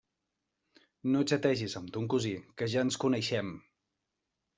No 1.15 1.19
xategis 1.31 1.75
amb 1.79 1.91
ton 1.97 2.07
cosí, 2.13 2.31
que 2.63 2.69
ja 2.73 2.87
ens 2.87 2.97
coneixem! 3.05 3.53